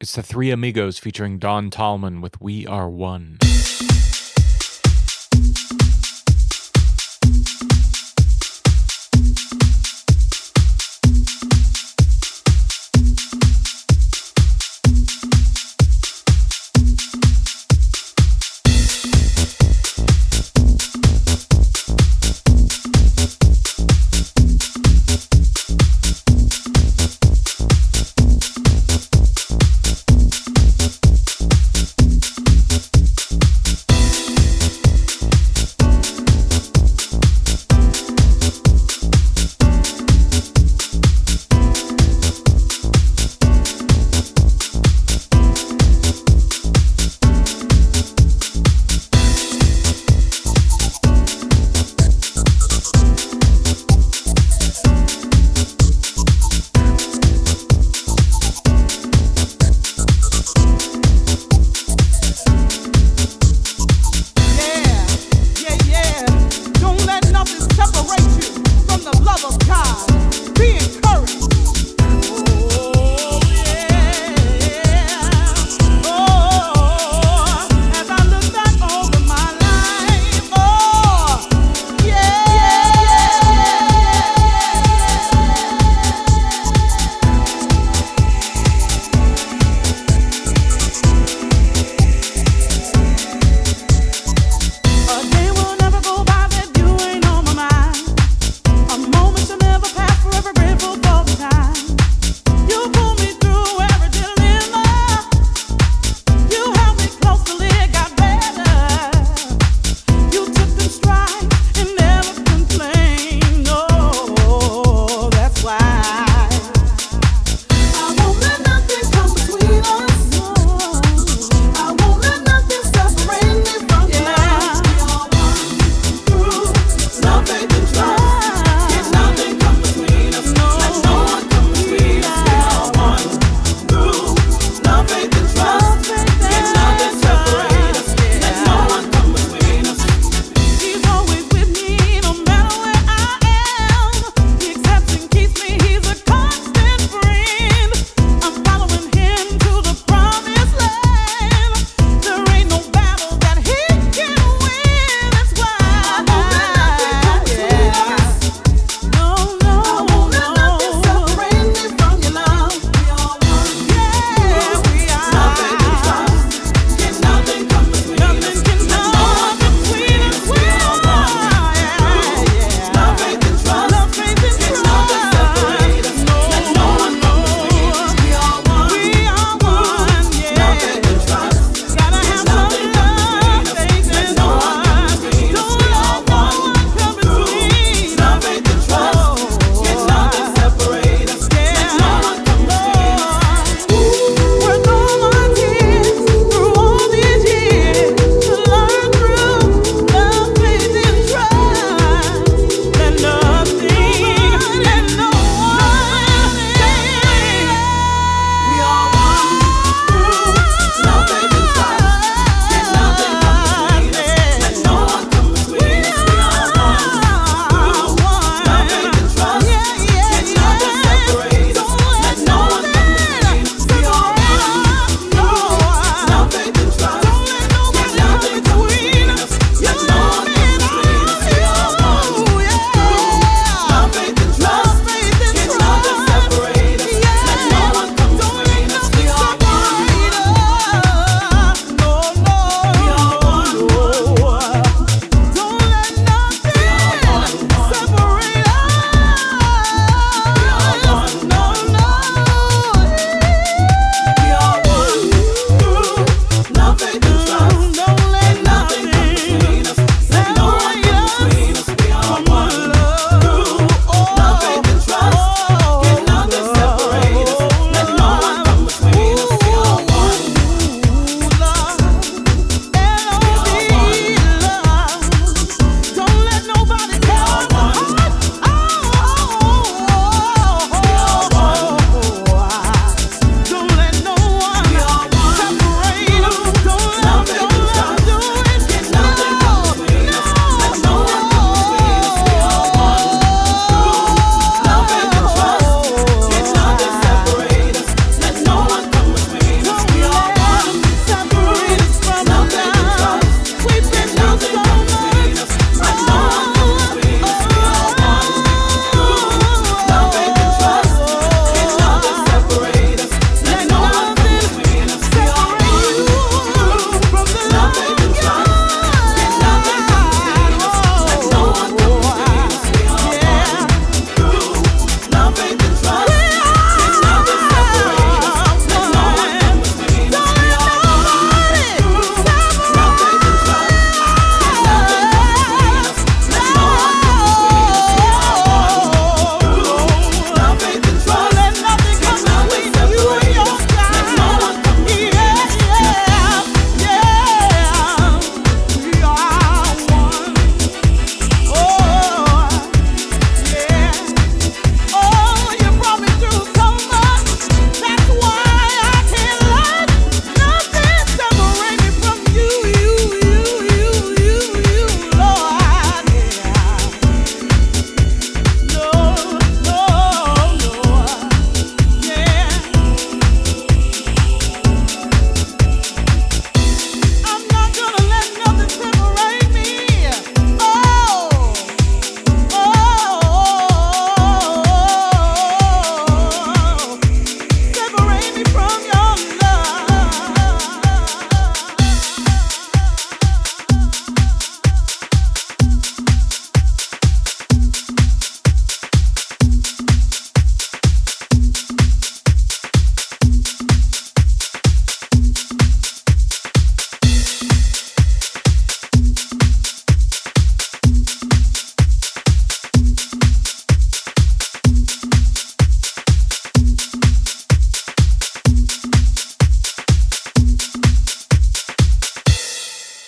[0.00, 3.38] It's the Three Amigos featuring Dawn Tallman with We Are One.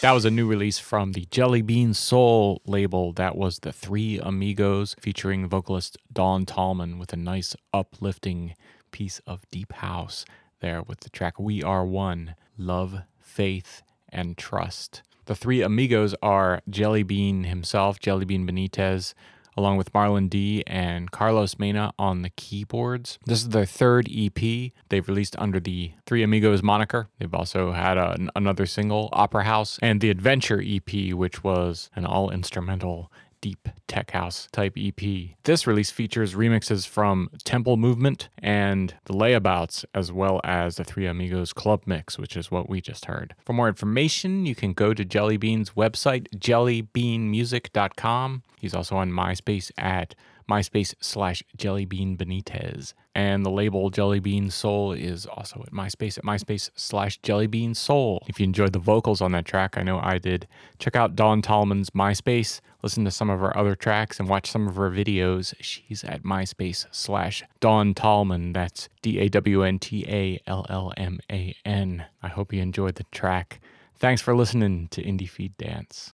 [0.01, 3.13] That was a new release from the Jellybean Soul label.
[3.13, 8.55] That was the Three Amigos featuring vocalist Dawn Tallman with a nice uplifting
[8.93, 10.25] piece of deep house
[10.61, 15.03] there with the track We Are One Love, Faith, and Trust.
[15.27, 19.13] The three amigos are Jellybean himself, Jellybean Benitez,
[19.57, 23.19] along with Marlon D and Carlos Mena on the keyboards.
[23.27, 27.09] This is their third EP they've released under the Three Amigos moniker.
[27.19, 32.05] They've also had a, another single, Opera House, and the Adventure EP, which was an
[32.05, 33.11] all instrumental
[33.41, 35.01] deep tech house type EP.
[35.45, 41.07] This release features remixes from Temple Movement and the Layabouts, as well as the Three
[41.07, 43.35] Amigos Club Mix, which is what we just heard.
[43.45, 48.43] For more information, you can go to Jellybean's website, jellybeanmusic.com.
[48.59, 50.15] He's also on MySpace at
[50.51, 52.93] MySpace slash Jellybean Benitez.
[53.15, 58.25] And the label Jellybean Soul is also at MySpace at MySpace slash Jellybean Soul.
[58.29, 60.49] If you enjoyed the vocals on that track, I know I did,
[60.79, 64.69] check out Dawn Tallman's MySpace, listen to some of her other tracks, and watch some
[64.69, 65.55] of her videos.
[65.61, 68.53] She's at MySpace slash Dawn Tallman.
[68.53, 72.07] That's D A W N T A L L M A N.
[72.23, 73.61] I hope you enjoyed the track.
[73.97, 76.09] Thanks for listening to IndieFeed Dance.